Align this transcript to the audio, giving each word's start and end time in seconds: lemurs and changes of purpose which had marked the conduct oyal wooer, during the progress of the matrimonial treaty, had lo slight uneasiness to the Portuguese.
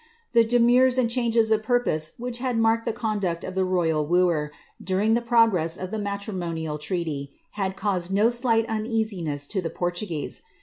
lemurs 0.33 0.97
and 0.97 1.11
changes 1.11 1.51
of 1.51 1.61
purpose 1.61 2.13
which 2.17 2.39
had 2.39 2.57
marked 2.57 2.85
the 2.85 2.91
conduct 2.91 3.43
oyal 3.43 4.03
wooer, 4.03 4.49
during 4.83 5.13
the 5.13 5.21
progress 5.21 5.77
of 5.77 5.91
the 5.91 5.99
matrimonial 5.99 6.79
treaty, 6.79 7.29
had 7.51 7.75
lo 8.09 8.27
slight 8.31 8.65
uneasiness 8.67 9.45
to 9.45 9.61
the 9.61 9.69
Portuguese. 9.69 10.41